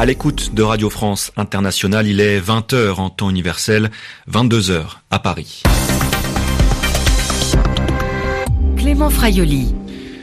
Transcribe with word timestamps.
À 0.00 0.06
l'écoute 0.06 0.54
de 0.54 0.62
Radio 0.62 0.88
France 0.88 1.30
Internationale, 1.36 2.06
il 2.06 2.20
est 2.20 2.40
20h 2.40 2.94
en 2.94 3.10
temps 3.10 3.28
universel, 3.28 3.90
22h 4.32 4.82
à 5.10 5.18
Paris. 5.18 5.62
Clément 8.78 9.10
Fraioli. 9.10 9.74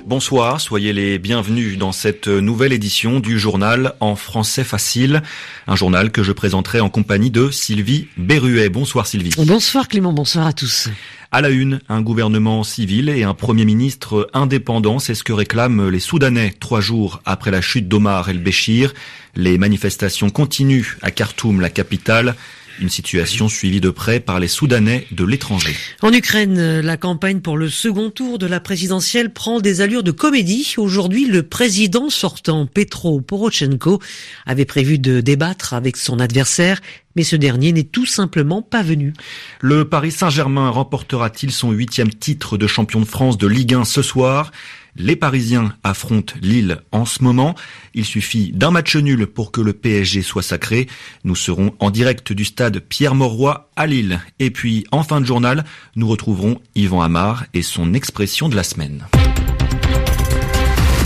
Bonsoir, 0.08 0.62
soyez 0.62 0.94
les 0.94 1.20
bienvenus 1.20 1.78
dans 1.78 1.92
cette 1.92 2.30
nouvelle 2.30 2.71
édition 2.71 3.20
du 3.20 3.38
journal 3.38 3.94
en 4.00 4.16
français 4.16 4.64
facile, 4.64 5.22
un 5.68 5.76
journal 5.76 6.14
que 6.14 6.23
je 6.23 6.32
présenterai 6.32 6.80
en 6.80 6.88
compagnie 6.88 7.30
de 7.30 7.52
Sylvie 7.52 8.08
Berruet. 8.16 8.70
Bonsoir 8.70 9.05
Sylvie. 9.05 9.34
Bonsoir 9.36 9.90
Clément, 9.90 10.14
bonsoir 10.14 10.48
à 10.48 10.54
tous. 10.54 10.88
À 11.34 11.41
la 11.41 11.50
une, 11.50 11.82
un 11.90 12.00
gouvernement 12.00 12.64
civil 12.64 13.09
et 13.09 13.23
un 13.23 13.34
premier 13.34 13.66
ministre 13.66 14.30
indépendant, 14.31 15.00
c'est 15.00 15.14
ce 15.14 15.26
que 15.26 15.34
réclament 15.34 15.90
les 15.90 16.00
Soudanais 16.00 16.55
trois 16.58 16.80
jours 16.80 17.22
après 17.26 17.52
la 17.52 17.59
chute 17.59 17.89
d'Omar 17.89 18.30
el-Béchir. 18.30 18.94
Les 19.36 19.58
manifestations 19.58 20.30
continuent 20.30 20.95
à 21.02 21.12
Khartoum, 21.12 21.59
la 21.59 21.70
capitale. 21.70 22.38
Une 22.80 22.90
situation 22.90 23.49
suivie 23.49 23.81
de 23.81 23.90
près 23.90 24.20
par 24.20 24.40
les 24.40 24.48
Soudanais 24.48 25.08
de 25.12 25.23
l'étranger. 25.26 25.76
En 26.02 26.13
Ukraine, 26.13 26.80
la 26.81 26.98
campagne 26.98 27.40
pour 27.40 27.58
le 27.58 27.70
second 27.70 28.09
tour 28.09 28.38
de 28.38 28.45
la 28.45 28.59
présidentielle 28.59 29.34
prend 29.34 29.59
des 29.59 29.81
allures 29.81 30.03
de 30.03 30.12
comédie. 30.12 30.76
Aujourd'hui, 30.77 31.26
le 31.26 31.44
président 31.44 32.09
sortant, 32.09 32.66
Petro 32.66 33.20
Poroshenko, 33.22 34.00
avait 34.45 34.66
prévu 34.66 35.00
de 35.00 35.22
débattre 35.22 35.73
avec 35.73 35.98
son 35.98 36.20
adversaire 36.20 36.81
mais 37.17 37.23
ce 37.23 37.35
dernier 37.35 37.73
n'est 37.73 37.84
tout 37.84 38.05
simplement 38.05 38.62
pas 38.62 38.84
venu. 38.84 39.12
Le 39.59 39.89
Paris 39.89 40.12
Saint-Germain 40.12 40.70
remportera-t-il 40.70 41.52
son 41.52 41.71
huitième 41.71 42.13
titre 42.13 42.58
de 42.58 42.67
champion 42.67 43.02
de 43.02 43.05
France 43.05 43.39
de 43.39 43.48
Ligue 43.48 43.73
1 43.73 43.85
ce 43.85 44.03
soir? 44.03 44.52
Les 44.95 45.16
Parisiens 45.16 45.73
affrontent 45.83 46.36
Lille 46.42 46.80
en 46.92 47.05
ce 47.05 47.23
moment. 47.23 47.55
Il 47.95 48.05
suffit 48.05 48.52
d'un 48.52 48.72
match 48.72 48.95
nul 48.95 49.25
pour 49.25 49.52
que 49.52 49.61
le 49.61 49.73
PSG 49.73 50.22
soit 50.22 50.44
sacré. 50.44 50.88
Nous 51.23 51.36
serons 51.36 51.73
en 51.80 51.89
direct 51.89 52.33
du 52.33 52.45
stade 52.45 52.80
Pierre-Mauroy 52.80 53.70
à 53.75 53.88
Lille. 53.88 54.20
Et 54.39 54.52
puis, 54.52 54.86
en 54.92 55.03
fin 55.03 55.20
de 55.20 55.25
journal, 55.25 55.66
nous 55.95 56.08
retrouverons 56.08 56.61
Yvan 56.75 57.02
Amar 57.02 57.45
et 57.55 57.64
son 57.64 57.94
expression 57.95 58.47
de 58.47 58.55
la 58.55 58.64
semaine. 58.64 59.08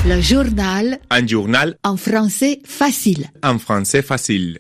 Le 0.06 0.20
journal. 0.20 1.00
Un 1.10 1.26
journal. 1.26 1.76
En 1.84 1.96
français 1.96 2.60
facile. 2.66 3.28
En 3.44 3.60
français 3.60 4.02
facile. 4.02 4.60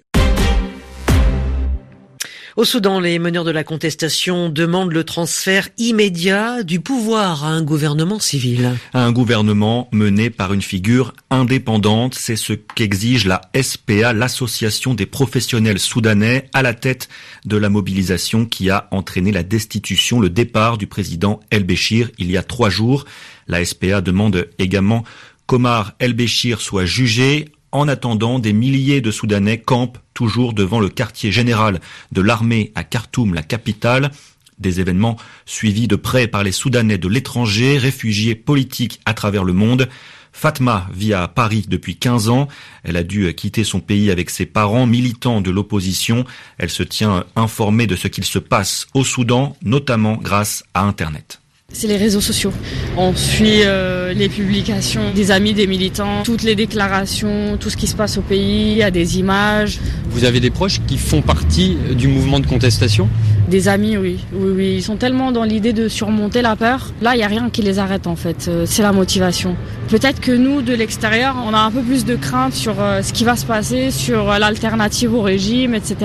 Au 2.57 2.65
Soudan, 2.65 2.99
les 2.99 3.17
meneurs 3.17 3.45
de 3.45 3.51
la 3.51 3.63
contestation 3.63 4.49
demandent 4.49 4.91
le 4.91 5.05
transfert 5.05 5.69
immédiat 5.77 6.63
du 6.63 6.81
pouvoir 6.81 7.45
à 7.45 7.47
un 7.47 7.63
gouvernement 7.63 8.19
civil. 8.19 8.77
Un 8.93 9.13
gouvernement 9.13 9.87
mené 9.93 10.29
par 10.29 10.51
une 10.51 10.61
figure 10.61 11.13
indépendante, 11.29 12.13
c'est 12.13 12.35
ce 12.35 12.51
qu'exige 12.51 13.25
la 13.25 13.39
SPA, 13.61 14.11
l'association 14.11 14.93
des 14.93 15.05
professionnels 15.05 15.79
soudanais, 15.79 16.49
à 16.53 16.61
la 16.61 16.73
tête 16.73 17.07
de 17.45 17.55
la 17.55 17.69
mobilisation 17.69 18.45
qui 18.45 18.69
a 18.69 18.89
entraîné 18.91 19.31
la 19.31 19.43
destitution, 19.43 20.19
le 20.19 20.29
départ 20.29 20.77
du 20.77 20.87
président 20.87 21.39
El-Béchir 21.51 22.11
il 22.17 22.29
y 22.29 22.35
a 22.35 22.43
trois 22.43 22.69
jours. 22.69 23.05
La 23.47 23.63
SPA 23.63 24.01
demande 24.01 24.49
également 24.59 25.05
qu'Omar 25.45 25.93
El-Béchir 25.99 26.59
soit 26.59 26.85
jugé 26.85 27.45
en 27.71 27.87
attendant, 27.87 28.39
des 28.39 28.53
milliers 28.53 29.01
de 29.01 29.11
Soudanais 29.11 29.59
campent 29.59 29.99
toujours 30.13 30.53
devant 30.53 30.79
le 30.79 30.89
quartier 30.89 31.31
général 31.31 31.79
de 32.11 32.21
l'armée 32.21 32.71
à 32.75 32.83
Khartoum, 32.83 33.33
la 33.33 33.43
capitale. 33.43 34.11
Des 34.59 34.79
événements 34.79 35.17
suivis 35.45 35.87
de 35.87 35.95
près 35.95 36.27
par 36.27 36.43
les 36.43 36.51
Soudanais 36.51 36.97
de 36.97 37.07
l'étranger, 37.07 37.77
réfugiés 37.77 38.35
politiques 38.35 38.99
à 39.05 39.13
travers 39.13 39.43
le 39.43 39.53
monde. 39.53 39.89
Fatma 40.33 40.87
vit 40.93 41.13
à 41.13 41.27
Paris 41.27 41.65
depuis 41.67 41.95
15 41.95 42.29
ans. 42.29 42.47
Elle 42.83 42.97
a 42.97 43.03
dû 43.03 43.33
quitter 43.33 43.63
son 43.63 43.79
pays 43.79 44.11
avec 44.11 44.29
ses 44.29 44.45
parents, 44.45 44.85
militants 44.85 45.41
de 45.41 45.51
l'opposition. 45.51 46.25
Elle 46.57 46.69
se 46.69 46.83
tient 46.83 47.25
informée 47.35 47.87
de 47.87 47.95
ce 47.95 48.07
qu'il 48.07 48.23
se 48.23 48.39
passe 48.39 48.87
au 48.93 49.03
Soudan, 49.03 49.55
notamment 49.63 50.17
grâce 50.17 50.63
à 50.73 50.83
Internet. 50.83 51.41
C'est 51.73 51.87
les 51.87 51.97
réseaux 51.97 52.21
sociaux. 52.21 52.51
On 52.97 53.15
suit 53.15 53.61
euh, 53.63 54.13
les 54.13 54.29
publications 54.29 55.01
des 55.15 55.31
amis 55.31 55.53
des 55.53 55.67
militants, 55.67 56.21
toutes 56.23 56.43
les 56.43 56.55
déclarations, 56.55 57.57
tout 57.59 57.69
ce 57.69 57.77
qui 57.77 57.87
se 57.87 57.95
passe 57.95 58.17
au 58.17 58.21
pays, 58.21 58.71
il 58.73 58.77
y 58.77 58.83
a 58.83 58.91
des 58.91 59.17
images. 59.19 59.79
Vous 60.09 60.25
avez 60.25 60.39
des 60.39 60.49
proches 60.49 60.81
qui 60.85 60.97
font 60.97 61.21
partie 61.21 61.77
du 61.97 62.07
mouvement 62.07 62.39
de 62.39 62.45
contestation? 62.45 63.07
Des 63.49 63.67
amis, 63.67 63.97
oui. 63.97 64.19
oui. 64.33 64.51
Oui, 64.55 64.73
Ils 64.75 64.83
sont 64.83 64.97
tellement 64.97 65.31
dans 65.31 65.43
l'idée 65.43 65.73
de 65.73 65.87
surmonter 65.87 66.41
la 66.41 66.55
peur. 66.55 66.91
Là, 67.01 67.15
il 67.15 67.17
n'y 67.17 67.23
a 67.23 67.27
rien 67.27 67.49
qui 67.49 67.61
les 67.61 67.79
arrête 67.79 68.05
en 68.05 68.15
fait. 68.15 68.47
Euh, 68.47 68.65
c'est 68.67 68.83
la 68.83 68.91
motivation. 68.91 69.55
Peut-être 69.87 70.19
que 70.19 70.31
nous, 70.31 70.61
de 70.61 70.73
l'extérieur, 70.73 71.35
on 71.45 71.53
a 71.53 71.59
un 71.59 71.71
peu 71.71 71.81
plus 71.81 72.05
de 72.05 72.15
crainte 72.15 72.53
sur 72.53 72.75
euh, 72.79 73.01
ce 73.01 73.13
qui 73.13 73.23
va 73.23 73.35
se 73.35 73.45
passer, 73.45 73.91
sur 73.91 74.25
l'alternative 74.25 75.13
au 75.13 75.21
régime, 75.21 75.73
etc. 75.73 75.95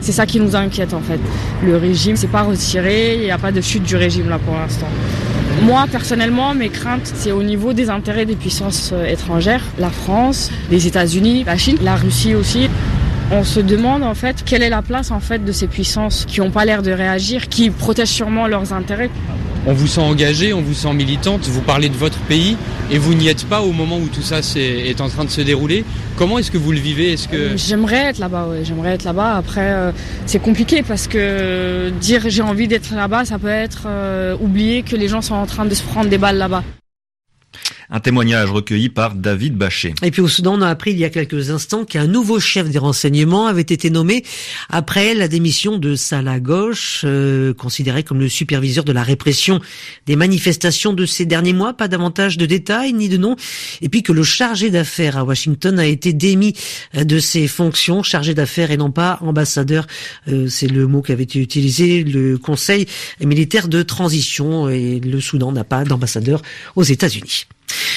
C'est 0.00 0.12
ça 0.12 0.26
qui 0.26 0.38
nous 0.40 0.54
inquiète 0.56 0.92
en 0.94 1.00
fait. 1.00 1.20
Le 1.64 1.76
régime 1.78 2.16
s'est 2.16 2.26
pas 2.28 2.42
retiré, 2.42 3.14
il 3.16 3.22
n'y 3.22 3.30
a 3.30 3.38
pas 3.38 3.52
de 3.52 3.60
chute 3.60 3.82
du 3.82 3.96
régime 3.96 4.28
là 4.28 4.38
pour 4.38 4.54
l'instant. 4.54 4.89
Moi, 5.62 5.86
personnellement, 5.90 6.54
mes 6.54 6.70
craintes, 6.70 7.12
c'est 7.14 7.32
au 7.32 7.42
niveau 7.42 7.72
des 7.74 7.90
intérêts 7.90 8.24
des 8.24 8.34
puissances 8.36 8.90
euh, 8.94 9.04
étrangères, 9.04 9.62
la 9.78 9.90
France, 9.90 10.50
les 10.70 10.86
États-Unis, 10.86 11.44
la 11.44 11.58
Chine, 11.58 11.76
la 11.82 11.96
Russie 11.96 12.34
aussi. 12.34 12.70
On 13.30 13.44
se 13.44 13.60
demande 13.60 14.02
en 14.02 14.14
fait 14.14 14.42
quelle 14.44 14.62
est 14.62 14.70
la 14.70 14.82
place 14.82 15.10
en 15.10 15.20
fait 15.20 15.44
de 15.44 15.52
ces 15.52 15.66
puissances 15.66 16.24
qui 16.26 16.40
n'ont 16.40 16.50
pas 16.50 16.64
l'air 16.64 16.82
de 16.82 16.90
réagir, 16.90 17.48
qui 17.48 17.70
protègent 17.70 18.08
sûrement 18.08 18.46
leurs 18.46 18.72
intérêts. 18.72 19.10
On 19.66 19.74
vous 19.74 19.86
sent 19.86 20.00
engagée, 20.00 20.52
on 20.54 20.62
vous 20.62 20.72
sent 20.74 20.92
militante, 20.94 21.42
vous 21.42 21.60
parlez 21.60 21.90
de 21.90 21.96
votre 21.96 22.18
pays 22.20 22.56
et 22.90 22.96
vous 22.98 23.12
n'y 23.14 23.28
êtes 23.28 23.44
pas 23.44 23.60
au 23.60 23.72
moment 23.72 23.98
où 23.98 24.06
tout 24.06 24.22
ça 24.22 24.40
est, 24.56 25.00
en 25.00 25.08
train 25.08 25.24
de 25.24 25.30
se 25.30 25.42
dérouler. 25.42 25.84
Comment 26.16 26.38
est-ce 26.38 26.50
que 26.50 26.56
vous 26.58 26.72
le 26.72 26.78
vivez? 26.78 27.14
Que 27.30 27.56
j'aimerais 27.56 28.06
être 28.06 28.18
là-bas 28.18 28.48
ouais. 28.48 28.64
j'aimerais 28.64 28.92
être 28.94 29.04
là-bas. 29.04 29.36
Après, 29.36 29.70
euh, 29.72 29.92
c'est 30.24 30.38
compliqué 30.38 30.82
parce 30.82 31.06
que 31.06 31.90
dire 32.00 32.24
j'ai 32.28 32.42
envie 32.42 32.68
d'être 32.68 32.94
là-bas, 32.94 33.26
ça 33.26 33.38
peut 33.38 33.48
être 33.48 33.82
euh, 33.86 34.34
oublier 34.40 34.82
que 34.82 34.96
les 34.96 35.08
gens 35.08 35.20
sont 35.20 35.34
en 35.34 35.46
train 35.46 35.66
de 35.66 35.74
se 35.74 35.82
prendre 35.82 36.08
des 36.08 36.18
balles 36.18 36.38
là-bas. 36.38 36.64
Un 37.92 37.98
témoignage 37.98 38.52
recueilli 38.52 38.88
par 38.88 39.16
David 39.16 39.56
Bachet. 39.56 39.94
Et 40.04 40.12
puis 40.12 40.22
au 40.22 40.28
Soudan, 40.28 40.56
on 40.56 40.62
a 40.62 40.68
appris 40.68 40.92
il 40.92 40.98
y 40.98 41.04
a 41.04 41.10
quelques 41.10 41.50
instants 41.50 41.84
qu'un 41.84 42.06
nouveau 42.06 42.38
chef 42.38 42.70
des 42.70 42.78
renseignements 42.78 43.48
avait 43.48 43.62
été 43.62 43.90
nommé 43.90 44.24
après 44.68 45.12
la 45.12 45.26
démission 45.26 45.76
de 45.76 45.96
Salah 45.96 46.38
Gauche, 46.38 47.02
euh, 47.04 47.52
considéré 47.52 48.04
comme 48.04 48.20
le 48.20 48.28
superviseur 48.28 48.84
de 48.84 48.92
la 48.92 49.02
répression 49.02 49.60
des 50.06 50.14
manifestations 50.14 50.92
de 50.92 51.04
ces 51.04 51.26
derniers 51.26 51.52
mois. 51.52 51.72
Pas 51.72 51.88
davantage 51.88 52.38
de 52.38 52.46
détails 52.46 52.92
ni 52.92 53.08
de 53.08 53.16
noms. 53.16 53.34
Et 53.82 53.88
puis 53.88 54.04
que 54.04 54.12
le 54.12 54.22
chargé 54.22 54.70
d'affaires 54.70 55.16
à 55.16 55.24
Washington 55.24 55.80
a 55.80 55.86
été 55.86 56.12
démis 56.12 56.54
de 56.94 57.18
ses 57.18 57.48
fonctions, 57.48 58.04
chargé 58.04 58.34
d'affaires 58.34 58.70
et 58.70 58.76
non 58.76 58.92
pas 58.92 59.18
ambassadeur. 59.20 59.88
Euh, 60.28 60.46
c'est 60.48 60.68
le 60.68 60.86
mot 60.86 61.02
qui 61.02 61.10
avait 61.10 61.24
été 61.24 61.40
utilisé. 61.40 62.04
Le 62.04 62.38
Conseil 62.38 62.86
militaire 63.20 63.66
de 63.66 63.82
transition 63.82 64.68
et 64.68 65.00
le 65.00 65.20
Soudan 65.20 65.50
n'a 65.50 65.64
pas 65.64 65.82
d'ambassadeur 65.82 66.40
aux 66.76 66.84
États-Unis. 66.84 67.46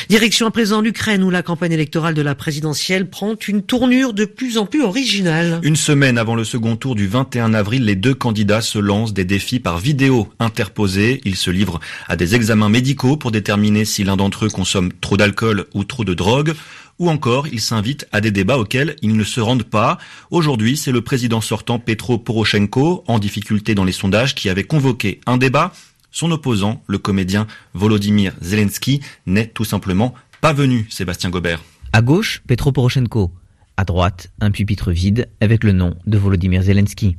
Direction 0.09 0.47
à 0.47 0.51
présent 0.51 0.81
l'Ukraine 0.81 1.23
où 1.23 1.29
la 1.29 1.41
campagne 1.41 1.71
électorale 1.71 2.13
de 2.13 2.21
la 2.21 2.35
présidentielle 2.35 3.09
prend 3.09 3.35
une 3.47 3.63
tournure 3.63 4.13
de 4.13 4.25
plus 4.25 4.57
en 4.57 4.65
plus 4.65 4.83
originale. 4.83 5.59
Une 5.63 5.75
semaine 5.75 6.17
avant 6.17 6.35
le 6.35 6.43
second 6.43 6.75
tour 6.75 6.95
du 6.95 7.07
21 7.07 7.53
avril, 7.53 7.85
les 7.85 7.95
deux 7.95 8.13
candidats 8.13 8.61
se 8.61 8.79
lancent 8.79 9.13
des 9.13 9.25
défis 9.25 9.59
par 9.59 9.79
vidéo 9.79 10.27
interposés. 10.39 11.21
Ils 11.25 11.35
se 11.35 11.49
livrent 11.49 11.79
à 12.07 12.15
des 12.15 12.35
examens 12.35 12.69
médicaux 12.69 13.17
pour 13.17 13.31
déterminer 13.31 13.85
si 13.85 14.03
l'un 14.03 14.17
d'entre 14.17 14.45
eux 14.45 14.49
consomme 14.49 14.91
trop 15.01 15.17
d'alcool 15.17 15.65
ou 15.73 15.83
trop 15.83 16.03
de 16.03 16.13
drogue 16.13 16.53
ou 16.99 17.09
encore 17.09 17.47
ils 17.47 17.61
s'invitent 17.61 18.07
à 18.11 18.21
des 18.21 18.31
débats 18.31 18.57
auxquels 18.57 18.95
ils 19.01 19.15
ne 19.15 19.23
se 19.23 19.41
rendent 19.41 19.63
pas. 19.63 19.97
Aujourd'hui, 20.31 20.77
c'est 20.77 20.91
le 20.91 21.01
président 21.01 21.41
sortant 21.41 21.79
Petro 21.79 22.17
Poroshenko, 22.17 23.03
en 23.07 23.19
difficulté 23.19 23.75
dans 23.75 23.83
les 23.83 23.91
sondages, 23.91 24.35
qui 24.35 24.49
avait 24.49 24.63
convoqué 24.63 25.19
un 25.25 25.37
débat 25.37 25.73
son 26.13 26.31
opposant, 26.31 26.81
le 26.87 26.99
comédien 26.99 27.47
Volodymyr 27.73 28.33
Zelensky, 28.39 29.01
n'est 29.25 29.47
tout 29.47 29.65
simplement 29.65 30.13
pas 30.39 30.53
venu, 30.53 30.85
Sébastien 30.89 31.29
Gobert. 31.29 31.61
À 31.91 32.01
gauche, 32.01 32.41
Petro 32.47 32.71
Poroshenko. 32.71 33.31
À 33.75 33.83
droite, 33.83 34.31
un 34.39 34.51
pupitre 34.51 34.91
vide 34.91 35.27
avec 35.41 35.63
le 35.63 35.73
nom 35.73 35.95
de 36.05 36.17
Volodymyr 36.17 36.61
Zelensky. 36.61 37.17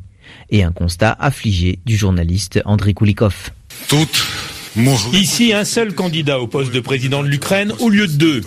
Et 0.49 0.62
un 0.62 0.73
constat 0.73 1.14
affligé 1.19 1.81
du 1.85 1.96
journaliste 1.96 2.61
Andrei 2.64 2.94
Koulikov. 2.94 3.50
Ici, 5.12 5.52
un 5.52 5.64
seul 5.64 5.94
candidat 5.94 6.40
au 6.40 6.47
poste 6.47 6.73
de 6.73 6.81
président 6.81 7.23
de 7.23 7.29
l'Ukraine 7.29 7.73
au 7.81 7.90
lieu 7.90 8.06
de 8.06 8.12
deux. 8.12 8.40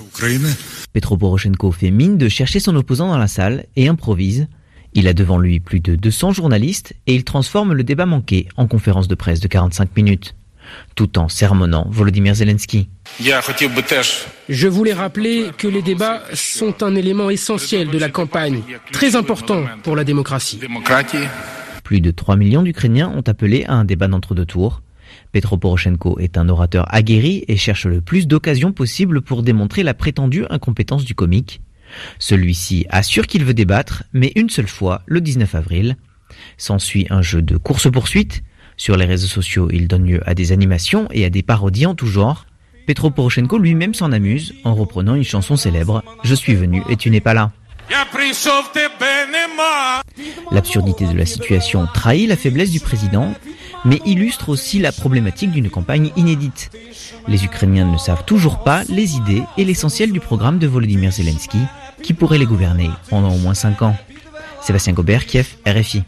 Petro 0.94 1.18
Poroshenko 1.18 1.72
fait 1.72 1.92
mine 1.92 2.18
de 2.18 2.30
chercher 2.30 2.60
son 2.60 2.76
opposant 2.76 3.10
dans 3.10 3.18
la 3.18 3.28
salle 3.28 3.66
et 3.76 3.88
improvise 3.88 4.48
il 4.98 5.08
a 5.08 5.14
devant 5.14 5.38
lui 5.38 5.60
plus 5.60 5.80
de 5.80 5.96
200 5.96 6.32
journalistes 6.32 6.96
et 7.06 7.14
il 7.14 7.24
transforme 7.24 7.74
le 7.74 7.84
débat 7.84 8.08
manqué 8.08 8.48
en 8.58 8.66
conférence 8.66 9.08
de 9.08 9.14
presse 9.14 9.40
de 9.40 9.48
45 9.48 9.96
minutes, 9.96 10.34
tout 10.96 11.18
en 11.20 11.30
sermonnant 11.30 11.88
Volodymyr 11.90 12.36
Zelensky. 12.36 12.90
Je 14.50 14.68
voulais 14.68 14.94
rappeler 14.94 15.48
que 15.58 15.68
les 15.68 15.82
débats 15.82 16.22
sont 16.34 16.84
un 16.84 16.96
élément 16.96 17.30
essentiel 17.30 17.90
de 17.90 17.98
la 17.98 18.10
campagne, 18.10 18.62
très 18.92 19.16
important 19.16 19.66
pour 19.84 19.96
la 19.96 20.04
démocratie. 20.04 20.60
Plus 21.84 22.02
de 22.02 22.12
3 22.12 22.36
millions 22.36 22.64
d'Ukrainiens 22.64 23.10
ont 23.10 23.24
appelé 23.28 23.64
à 23.66 23.74
un 23.74 23.86
débat 23.86 24.08
d'entre-deux 24.08 24.46
tours. 24.46 24.82
Petro 25.32 25.58
Poroshenko 25.58 26.20
est 26.20 26.38
un 26.38 26.50
orateur 26.50 26.86
aguerri 26.94 27.46
et 27.48 27.58
cherche 27.58 27.86
le 27.86 28.02
plus 28.02 28.28
d'occasions 28.28 28.72
possibles 28.72 29.22
pour 29.22 29.44
démontrer 29.44 29.84
la 29.84 29.94
prétendue 29.94 30.46
incompétence 30.50 31.06
du 31.06 31.16
comique. 31.16 31.62
Celui-ci 32.20 32.86
assure 32.90 33.28
qu'il 33.28 33.46
veut 33.46 33.54
débattre, 33.54 34.04
mais 34.14 34.32
une 34.36 34.50
seule 34.50 34.68
fois, 34.68 35.02
le 35.06 35.22
19 35.22 35.56
avril. 35.56 35.96
S'ensuit 36.58 37.08
un 37.10 37.22
jeu 37.22 37.42
de 37.42 37.56
course-poursuite. 37.58 38.44
Sur 38.78 38.96
les 38.96 39.06
réseaux 39.06 39.28
sociaux, 39.28 39.70
il 39.72 39.88
donne 39.88 40.06
lieu 40.06 40.22
à 40.26 40.36
des 40.36 40.52
animations 40.52 41.08
et 41.12 41.26
à 41.26 41.32
des 41.32 41.42
parodies 41.42 41.88
en 41.88 41.96
tout 41.96 42.06
genre. 42.06 42.46
Petro 42.86 43.10
Poroshenko 43.10 43.58
lui-même 43.58 43.96
s'en 43.96 44.12
amuse 44.12 44.54
en 44.64 44.76
reprenant 44.76 45.16
une 45.16 45.24
chanson 45.24 45.58
célèbre 45.58 46.04
Je 46.24 46.36
suis 46.36 46.56
venu 46.56 46.84
et 46.88 46.96
tu 46.96 47.10
n'es 47.10 47.20
pas 47.20 47.34
là. 47.34 47.52
L'absurdité 50.52 51.06
de 51.08 51.18
la 51.18 51.26
situation 51.26 51.88
trahit 51.94 52.30
la 52.30 52.38
faiblesse 52.38 52.72
du 52.72 52.80
président, 52.80 53.34
mais 53.84 54.00
illustre 54.06 54.50
aussi 54.50 54.80
la 54.80 54.92
problématique 54.92 55.52
d'une 55.52 55.70
campagne 55.70 56.12
inédite. 56.16 56.70
Les 57.28 57.46
Ukrainiens 57.46 57.92
ne 57.92 57.98
savent 57.98 58.26
toujours 58.26 58.64
pas 58.64 58.84
les 58.90 59.16
idées 59.16 59.44
et 59.58 59.66
l'essentiel 59.66 60.12
du 60.12 60.20
programme 60.20 60.60
de 60.60 60.68
Volodymyr 60.68 61.12
Zelensky, 61.12 61.60
qui 62.04 62.14
pourrait 62.14 62.38
les 62.38 62.46
gouverner 62.46 62.90
pendant 63.10 63.34
au 63.34 63.38
moins 63.38 63.54
5 63.54 63.82
ans. 63.82 63.98
Sébastien 64.62 64.94
Gobert, 64.94 65.26
Kiev, 65.26 65.48
RFI. 65.66 66.04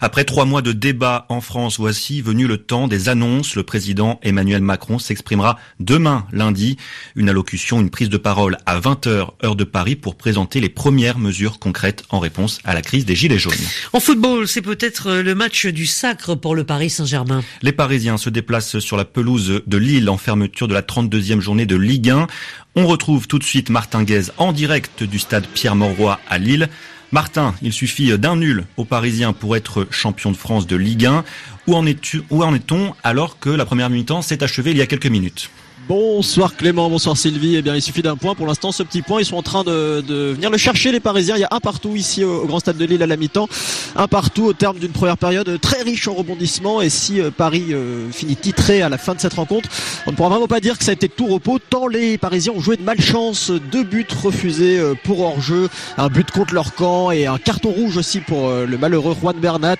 Après 0.00 0.24
trois 0.24 0.44
mois 0.44 0.62
de 0.62 0.72
débat 0.72 1.26
en 1.28 1.40
France, 1.40 1.78
voici 1.78 2.20
venu 2.20 2.46
le 2.46 2.58
temps 2.58 2.88
des 2.88 3.08
annonces. 3.08 3.54
Le 3.54 3.62
président 3.62 4.20
Emmanuel 4.22 4.60
Macron 4.60 4.98
s'exprimera 4.98 5.58
demain 5.80 6.26
lundi. 6.32 6.76
Une 7.14 7.28
allocution, 7.28 7.80
une 7.80 7.90
prise 7.90 8.10
de 8.10 8.16
parole 8.16 8.58
à 8.66 8.78
20h 8.78 9.30
heure 9.44 9.56
de 9.56 9.64
Paris 9.64 9.96
pour 9.96 10.16
présenter 10.16 10.60
les 10.60 10.68
premières 10.68 11.18
mesures 11.18 11.58
concrètes 11.58 12.04
en 12.10 12.18
réponse 12.18 12.58
à 12.64 12.74
la 12.74 12.82
crise 12.82 13.06
des 13.06 13.14
Gilets 13.14 13.38
jaunes. 13.38 13.54
En 13.92 14.00
football, 14.00 14.46
c'est 14.46 14.62
peut-être 14.62 15.12
le 15.12 15.34
match 15.34 15.66
du 15.66 15.86
sacre 15.86 16.34
pour 16.34 16.54
le 16.54 16.64
Paris 16.64 16.90
Saint-Germain. 16.90 17.42
Les 17.62 17.72
Parisiens 17.72 18.18
se 18.18 18.28
déplacent 18.30 18.78
sur 18.78 18.96
la 18.96 19.04
pelouse 19.04 19.62
de 19.66 19.76
Lille 19.76 20.10
en 20.10 20.18
fermeture 20.18 20.68
de 20.68 20.74
la 20.74 20.82
32e 20.82 21.40
journée 21.40 21.66
de 21.66 21.76
Ligue 21.76 22.10
1. 22.10 22.26
On 22.74 22.86
retrouve 22.86 23.26
tout 23.26 23.38
de 23.38 23.44
suite 23.44 23.70
Martin 23.70 24.02
Guez 24.02 24.24
en 24.36 24.52
direct 24.52 25.02
du 25.02 25.18
stade 25.18 25.46
Pierre-Mauroy 25.46 26.20
à 26.28 26.38
Lille. 26.38 26.68
Martin, 27.12 27.54
il 27.62 27.72
suffit 27.72 28.18
d'un 28.18 28.36
nul 28.36 28.64
aux 28.76 28.84
Parisiens 28.84 29.32
pour 29.32 29.56
être 29.56 29.86
champion 29.90 30.32
de 30.32 30.36
France 30.36 30.66
de 30.66 30.76
Ligue 30.76 31.06
1. 31.06 31.24
Où 31.66 31.74
en 31.74 31.86
est-on 31.86 32.94
alors 33.02 33.38
que 33.38 33.50
la 33.50 33.64
première 33.64 33.90
mi-temps 33.90 34.22
s'est 34.22 34.42
achevée 34.42 34.72
il 34.72 34.76
y 34.76 34.82
a 34.82 34.86
quelques 34.86 35.06
minutes? 35.06 35.50
Bonsoir 35.84 36.56
Clément, 36.56 36.88
bonsoir 36.88 37.18
Sylvie. 37.18 37.56
Eh 37.56 37.62
bien, 37.62 37.76
il 37.76 37.82
suffit 37.82 38.00
d'un 38.00 38.16
point. 38.16 38.34
Pour 38.34 38.46
l'instant, 38.46 38.72
ce 38.72 38.82
petit 38.82 39.02
point, 39.02 39.20
ils 39.20 39.26
sont 39.26 39.36
en 39.36 39.42
train 39.42 39.62
de, 39.62 40.32
venir 40.32 40.48
le 40.48 40.56
chercher, 40.56 40.90
les 40.90 41.00
Parisiens. 41.00 41.36
Il 41.36 41.40
y 41.40 41.44
a 41.44 41.48
un 41.50 41.60
partout 41.60 41.94
ici 41.94 42.24
au, 42.24 42.46
Grand 42.46 42.60
Stade 42.60 42.78
de 42.78 42.84
Lille 42.86 43.02
à 43.02 43.06
la 43.06 43.16
mi-temps. 43.16 43.46
Un 43.94 44.08
partout 44.08 44.44
au 44.44 44.52
terme 44.54 44.78
d'une 44.78 44.92
première 44.92 45.18
période 45.18 45.60
très 45.60 45.82
riche 45.82 46.08
en 46.08 46.14
rebondissements. 46.14 46.80
Et 46.80 46.88
si 46.88 47.20
euh, 47.20 47.30
Paris 47.30 47.66
euh, 47.72 48.10
finit 48.10 48.36
titré 48.36 48.80
à 48.80 48.88
la 48.88 48.96
fin 48.96 49.14
de 49.14 49.20
cette 49.20 49.34
rencontre, 49.34 49.68
on 50.06 50.12
ne 50.12 50.16
pourra 50.16 50.30
vraiment 50.30 50.48
pas 50.48 50.60
dire 50.60 50.78
que 50.78 50.82
ça 50.82 50.92
a 50.92 50.94
été 50.94 51.10
tout 51.10 51.26
repos, 51.26 51.58
tant 51.58 51.88
les 51.88 52.16
Parisiens 52.16 52.54
ont 52.56 52.60
joué 52.60 52.78
de 52.78 52.82
malchance. 52.82 53.50
Deux 53.70 53.84
buts 53.84 54.06
refusés 54.22 54.78
euh, 54.78 54.94
pour 55.04 55.20
hors-jeu, 55.20 55.68
un 55.98 56.08
but 56.08 56.30
contre 56.30 56.54
leur 56.54 56.74
camp 56.74 57.10
et 57.10 57.26
un 57.26 57.36
carton 57.36 57.70
rouge 57.70 57.98
aussi 57.98 58.20
pour 58.20 58.50
le 58.50 58.78
malheureux 58.78 59.14
Juan 59.20 59.36
Bernat, 59.38 59.76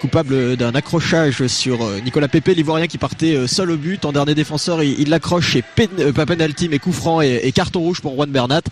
coupable 0.00 0.56
d'un 0.56 0.74
accrochage 0.74 1.46
sur 1.46 1.78
Nicolas 2.04 2.28
Pepe, 2.28 2.48
l'Ivoirien 2.48 2.86
qui 2.86 2.98
partait 2.98 3.46
seul 3.46 3.70
au 3.70 3.76
but. 3.76 4.04
En 4.04 4.12
dernier 4.12 4.34
défenseur, 4.34 4.82
il 4.82 5.08
l'accroche 5.08 5.37
chez 5.40 5.62
euh, 5.98 6.12
pas 6.12 6.26
penalty 6.26 6.68
mais 6.68 6.78
coup 6.78 6.92
franc 6.92 7.20
et, 7.20 7.50
carton 7.52 7.80
rouge 7.80 8.00
pour 8.00 8.14
Juan 8.14 8.30
Bernat. 8.30 8.62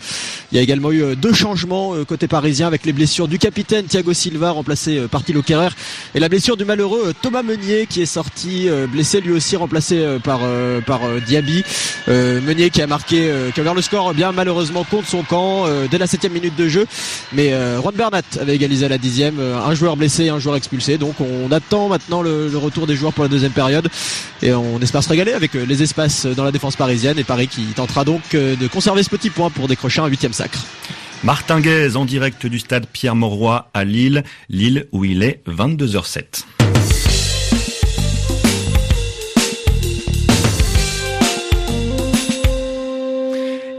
Il 0.51 0.55
y 0.55 0.59
a 0.59 0.61
également 0.61 0.91
eu 0.91 1.03
euh, 1.03 1.15
deux 1.15 1.33
changements 1.33 1.93
euh, 1.93 2.05
côté 2.05 2.27
parisien 2.27 2.67
avec 2.67 2.85
les 2.85 2.93
blessures 2.93 3.27
du 3.27 3.39
capitaine 3.39 3.85
Thiago 3.85 4.13
Silva 4.13 4.51
remplacé 4.51 5.01
par 5.09 5.23
Thilo 5.23 5.41
Kerrer 5.41 5.69
et 6.15 6.19
la 6.19 6.29
blessure 6.29 6.57
du 6.57 6.65
malheureux 6.65 7.13
Thomas 7.21 7.43
Meunier 7.43 7.85
qui 7.87 8.01
est 8.01 8.05
sorti 8.05 8.67
blessé 8.91 9.21
lui 9.21 9.31
aussi 9.31 9.55
remplacé 9.55 10.17
par 10.23 10.41
par 10.85 11.01
Diaby. 11.25 11.63
Meunier 12.07 12.69
qui 12.69 12.81
a 12.81 12.87
marqué 12.87 13.31
qui 13.53 13.59
a 13.59 13.61
ouvert 13.61 13.73
le 13.73 13.81
score 13.81 14.13
bien 14.13 14.31
malheureusement 14.31 14.83
contre 14.83 15.07
son 15.07 15.23
camp 15.23 15.65
dès 15.89 15.97
la 15.97 16.07
septième 16.07 16.33
minute 16.33 16.55
de 16.55 16.67
jeu. 16.67 16.85
Mais 17.33 17.49
Juan 17.81 17.93
Bernat 17.95 18.21
avait 18.39 18.55
égalisé 18.55 18.85
à 18.85 18.89
la 18.89 18.97
dixième. 18.97 19.39
un 19.39 19.73
joueur 19.75 19.97
blessé, 19.97 20.29
un 20.29 20.39
joueur 20.39 20.55
expulsé. 20.55 20.97
Donc 20.97 21.15
on 21.19 21.51
attend 21.51 21.89
maintenant 21.89 22.21
le, 22.21 22.47
le 22.47 22.57
retour 22.57 22.87
des 22.87 22.95
joueurs 22.95 23.13
pour 23.13 23.23
la 23.23 23.29
deuxième 23.29 23.51
période 23.51 23.89
et 24.41 24.53
on 24.53 24.79
espère 24.79 25.03
se 25.03 25.09
régaler 25.09 25.33
avec 25.33 25.53
les 25.53 25.83
espaces 25.83 26.25
dans 26.25 26.43
la 26.43 26.51
défense 26.57 26.75
parisienne 26.75 27.19
et 27.19 27.23
Paris 27.23 27.47
qui 27.47 27.65
tentera 27.75 28.03
donc 28.03 28.33
euh, 28.33 28.55
de 28.55 28.67
conserver 28.67 29.03
ce 29.03 29.11
petit 29.11 29.29
point 29.29 29.51
pour 29.51 29.67
décrocher 29.67 30.01
un 30.01 30.07
huitième 30.07 30.33
sacre. 30.33 30.65
Martin 31.23 31.59
Guez 31.59 31.95
en 31.95 32.03
direct 32.03 32.47
du 32.47 32.57
stade 32.57 32.87
Pierre-Mauroy 32.87 33.69
à 33.75 33.85
Lille, 33.85 34.23
Lille 34.49 34.87
où 34.91 35.05
il 35.05 35.21
est 35.21 35.43
22h07. 35.47 36.45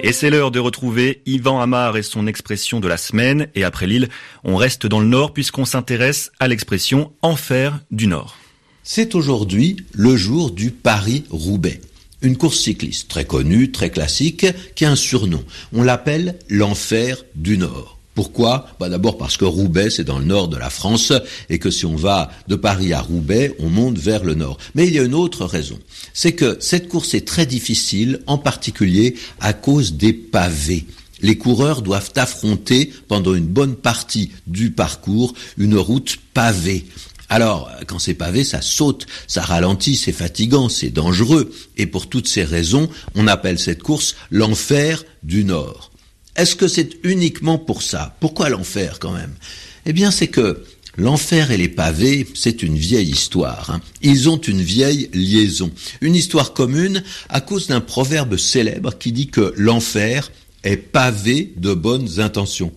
Et 0.00 0.12
c'est 0.12 0.30
l'heure 0.30 0.52
de 0.52 0.60
retrouver 0.60 1.20
Yvan 1.26 1.60
Amar 1.60 1.96
et 1.96 2.04
son 2.04 2.28
expression 2.28 2.78
de 2.78 2.86
la 2.86 2.96
semaine. 2.96 3.48
Et 3.56 3.64
après 3.64 3.88
Lille, 3.88 4.08
on 4.44 4.54
reste 4.54 4.86
dans 4.86 5.00
le 5.00 5.08
Nord 5.08 5.32
puisqu'on 5.32 5.64
s'intéresse 5.64 6.30
à 6.38 6.46
l'expression 6.46 7.10
enfer 7.22 7.80
du 7.90 8.06
Nord. 8.06 8.36
C'est 8.84 9.16
aujourd'hui 9.16 9.78
le 9.94 10.16
jour 10.16 10.52
du 10.52 10.70
Paris-Roubaix. 10.70 11.80
Une 12.20 12.36
course 12.36 12.58
cycliste 12.58 13.08
très 13.08 13.24
connue, 13.24 13.70
très 13.70 13.90
classique, 13.90 14.46
qui 14.74 14.84
a 14.84 14.90
un 14.90 14.96
surnom. 14.96 15.44
On 15.72 15.82
l'appelle 15.82 16.36
l'enfer 16.48 17.24
du 17.36 17.58
Nord. 17.58 17.98
Pourquoi? 18.14 18.66
Bah 18.80 18.88
D'abord 18.88 19.16
parce 19.16 19.36
que 19.36 19.44
Roubaix, 19.44 19.90
c'est 19.90 20.02
dans 20.02 20.18
le 20.18 20.24
nord 20.24 20.48
de 20.48 20.56
la 20.56 20.70
France, 20.70 21.12
et 21.48 21.60
que 21.60 21.70
si 21.70 21.86
on 21.86 21.94
va 21.94 22.32
de 22.48 22.56
Paris 22.56 22.92
à 22.92 23.00
Roubaix, 23.00 23.54
on 23.60 23.68
monte 23.68 23.98
vers 23.98 24.24
le 24.24 24.34
nord. 24.34 24.58
Mais 24.74 24.88
il 24.88 24.94
y 24.94 24.98
a 24.98 25.04
une 25.04 25.14
autre 25.14 25.44
raison. 25.44 25.78
C'est 26.12 26.32
que 26.32 26.56
cette 26.58 26.88
course 26.88 27.14
est 27.14 27.24
très 27.24 27.46
difficile, 27.46 28.20
en 28.26 28.36
particulier 28.36 29.14
à 29.38 29.52
cause 29.52 29.92
des 29.92 30.12
pavés. 30.12 30.86
Les 31.22 31.38
coureurs 31.38 31.82
doivent 31.82 32.10
affronter 32.16 32.92
pendant 33.06 33.34
une 33.34 33.46
bonne 33.46 33.76
partie 33.76 34.32
du 34.48 34.72
parcours 34.72 35.34
une 35.56 35.76
route 35.76 36.16
pavée. 36.34 36.86
Alors, 37.28 37.70
quand 37.86 37.98
c'est 37.98 38.14
pavé, 38.14 38.42
ça 38.42 38.62
saute, 38.62 39.06
ça 39.26 39.42
ralentit, 39.42 39.96
c'est 39.96 40.12
fatigant, 40.12 40.68
c'est 40.68 40.90
dangereux. 40.90 41.52
Et 41.76 41.86
pour 41.86 42.08
toutes 42.08 42.28
ces 42.28 42.44
raisons, 42.44 42.88
on 43.14 43.26
appelle 43.26 43.58
cette 43.58 43.82
course 43.82 44.16
l'enfer 44.30 45.04
du 45.22 45.44
Nord. 45.44 45.90
Est-ce 46.36 46.56
que 46.56 46.68
c'est 46.68 46.98
uniquement 47.02 47.58
pour 47.58 47.82
ça? 47.82 48.16
Pourquoi 48.20 48.48
l'enfer 48.48 48.98
quand 48.98 49.12
même? 49.12 49.34
Eh 49.86 49.92
bien, 49.92 50.10
c'est 50.10 50.28
que 50.28 50.64
L'enfer 50.98 51.52
et 51.52 51.56
les 51.56 51.68
pavés, 51.68 52.26
c'est 52.34 52.64
une 52.64 52.76
vieille 52.76 53.10
histoire. 53.10 53.70
Hein. 53.70 53.80
Ils 54.02 54.28
ont 54.28 54.36
une 54.36 54.60
vieille 54.60 55.08
liaison. 55.14 55.70
Une 56.00 56.16
histoire 56.16 56.54
commune 56.54 57.04
à 57.28 57.40
cause 57.40 57.68
d'un 57.68 57.80
proverbe 57.80 58.36
célèbre 58.36 58.98
qui 58.98 59.12
dit 59.12 59.28
que 59.28 59.54
l'enfer 59.56 60.32
est 60.64 60.76
pavé 60.76 61.52
de 61.56 61.72
bonnes 61.72 62.18
intentions. 62.18 62.72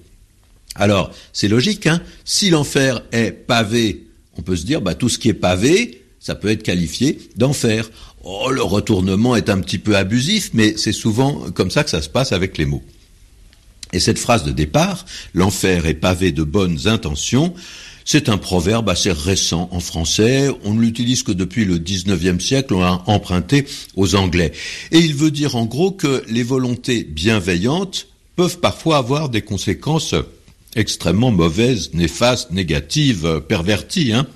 Alors, 0.76 1.12
c'est 1.34 1.48
logique, 1.48 1.88
hein? 1.88 2.00
Si 2.24 2.52
l'enfer 2.52 3.02
est 3.12 3.32
pavé 3.32 4.06
on 4.38 4.42
peut 4.42 4.56
se 4.56 4.66
dire, 4.66 4.82
bah, 4.82 4.96
tout 4.96 5.10
ce 5.10 5.20
qui 5.20 5.30
est 5.30 5.34
pavé, 5.34 6.04
ça 6.20 6.36
peut 6.36 6.50
être 6.50 6.64
qualifié 6.64 7.20
d'enfer. 7.36 7.90
Oh, 8.24 8.50
le 8.52 8.62
retournement 8.62 9.36
est 9.36 9.50
un 9.50 9.60
petit 9.60 9.80
peu 9.80 9.96
abusif, 9.96 10.52
mais 10.54 10.76
c'est 10.78 10.92
souvent 10.92 11.50
comme 11.52 11.72
ça 11.72 11.84
que 11.84 11.90
ça 11.90 12.02
se 12.02 12.10
passe 12.10 12.32
avec 12.32 12.58
les 12.58 12.66
mots. 12.66 12.84
Et 13.94 14.00
cette 14.00 14.20
phrase 14.20 14.44
de 14.44 14.52
départ, 14.52 15.06
l'enfer 15.34 15.86
est 15.86 15.96
pavé 15.96 16.32
de 16.32 16.44
bonnes 16.44 16.88
intentions, 16.88 17.54
c'est 18.06 18.30
un 18.30 18.38
proverbe 18.38 18.90
assez 18.90 19.12
récent 19.12 19.70
en 19.72 19.80
français. 19.80 20.50
On 20.64 20.74
ne 20.74 20.82
l'utilise 20.82 21.24
que 21.24 21.32
depuis 21.32 21.66
le 21.66 21.78
19e 21.78 22.40
siècle. 22.40 22.74
On 22.74 22.82
l'a 22.82 23.02
emprunté 23.06 23.66
aux 23.96 24.16
Anglais. 24.16 24.52
Et 24.92 25.00
il 25.00 25.16
veut 25.16 25.32
dire 25.32 25.56
en 25.56 25.66
gros 25.66 25.92
que 25.92 26.24
les 26.28 26.44
volontés 26.44 27.04
bienveillantes 27.04 28.08
peuvent 28.36 28.60
parfois 28.60 28.98
avoir 28.98 29.30
des 29.30 29.42
conséquences 29.42 30.16
extrêmement 30.76 31.32
mauvaise, 31.32 31.92
néfaste, 31.94 32.52
négative, 32.52 33.42
pervertie. 33.48 34.14
Hein 34.14 34.28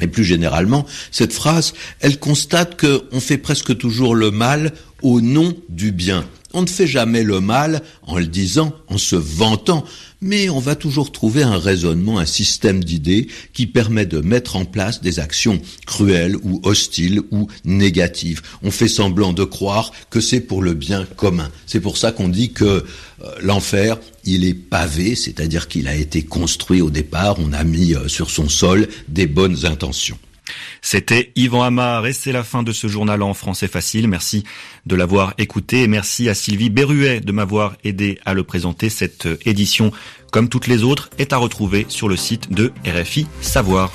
et 0.00 0.08
plus 0.08 0.24
généralement, 0.24 0.86
cette 1.10 1.32
phrase, 1.32 1.72
elle 2.00 2.18
constate 2.18 2.80
qu'on 2.80 3.20
fait 3.20 3.38
presque 3.38 3.76
toujours 3.76 4.14
le 4.14 4.30
mal 4.30 4.72
au 5.02 5.20
nom 5.20 5.56
du 5.68 5.92
bien. 5.92 6.26
On 6.56 6.62
ne 6.62 6.68
fait 6.68 6.86
jamais 6.86 7.24
le 7.24 7.40
mal 7.40 7.82
en 8.02 8.16
le 8.16 8.26
disant, 8.26 8.72
en 8.86 8.96
se 8.96 9.16
vantant, 9.16 9.84
mais 10.20 10.48
on 10.48 10.60
va 10.60 10.76
toujours 10.76 11.10
trouver 11.10 11.42
un 11.42 11.58
raisonnement, 11.58 12.20
un 12.20 12.26
système 12.26 12.82
d'idées 12.82 13.26
qui 13.52 13.66
permet 13.66 14.06
de 14.06 14.20
mettre 14.20 14.54
en 14.54 14.64
place 14.64 15.02
des 15.02 15.18
actions 15.18 15.60
cruelles 15.84 16.36
ou 16.44 16.60
hostiles 16.62 17.22
ou 17.32 17.48
négatives. 17.64 18.40
On 18.62 18.70
fait 18.70 18.88
semblant 18.88 19.32
de 19.32 19.42
croire 19.42 19.90
que 20.10 20.20
c'est 20.20 20.40
pour 20.40 20.62
le 20.62 20.74
bien 20.74 21.04
commun. 21.16 21.50
C'est 21.66 21.80
pour 21.80 21.98
ça 21.98 22.12
qu'on 22.12 22.28
dit 22.28 22.52
que 22.52 22.64
euh, 22.64 22.82
l'enfer, 23.42 23.98
il 24.24 24.44
est 24.44 24.54
pavé, 24.54 25.16
c'est-à-dire 25.16 25.66
qu'il 25.66 25.88
a 25.88 25.94
été 25.96 26.22
construit 26.22 26.80
au 26.80 26.90
départ, 26.90 27.36
on 27.40 27.52
a 27.52 27.64
mis 27.64 27.94
euh, 27.94 28.06
sur 28.06 28.30
son 28.30 28.48
sol 28.48 28.88
des 29.08 29.26
bonnes 29.26 29.66
intentions. 29.66 30.18
C'était 30.86 31.32
Yvan 31.34 31.62
Amar 31.62 32.06
et 32.06 32.12
c'est 32.12 32.30
la 32.30 32.44
fin 32.44 32.62
de 32.62 32.70
ce 32.70 32.88
journal 32.88 33.22
en 33.22 33.32
français 33.32 33.68
facile. 33.68 34.06
Merci 34.06 34.44
de 34.84 34.94
l'avoir 34.94 35.32
écouté 35.38 35.82
et 35.82 35.88
merci 35.88 36.28
à 36.28 36.34
Sylvie 36.34 36.68
Berruet 36.68 37.20
de 37.20 37.32
m'avoir 37.32 37.76
aidé 37.84 38.20
à 38.26 38.34
le 38.34 38.44
présenter. 38.44 38.90
Cette 38.90 39.26
édition, 39.46 39.92
comme 40.30 40.50
toutes 40.50 40.66
les 40.66 40.84
autres, 40.84 41.08
est 41.16 41.32
à 41.32 41.38
retrouver 41.38 41.86
sur 41.88 42.06
le 42.06 42.18
site 42.18 42.52
de 42.52 42.70
RFI 42.86 43.26
Savoir. 43.40 43.92